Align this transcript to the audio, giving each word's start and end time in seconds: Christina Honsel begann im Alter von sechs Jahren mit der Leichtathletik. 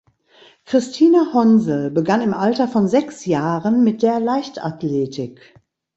Christina 0.65 1.31
Honsel 1.31 1.91
begann 1.91 2.21
im 2.23 2.33
Alter 2.33 2.67
von 2.67 2.87
sechs 2.87 3.27
Jahren 3.27 3.83
mit 3.83 4.01
der 4.01 4.19
Leichtathletik. 4.19 5.59